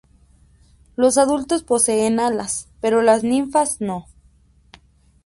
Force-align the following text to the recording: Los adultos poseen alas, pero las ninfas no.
Los 0.95 1.19
adultos 1.19 1.61
poseen 1.61 2.19
alas, 2.19 2.67
pero 2.79 3.03
las 3.03 3.23
ninfas 3.23 3.81
no. 3.81 4.07